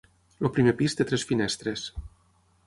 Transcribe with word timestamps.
El 0.43 0.49
primer 0.55 0.73
pis 0.79 0.97
té 1.01 1.07
tres 1.11 1.27
finestres. 1.33 1.85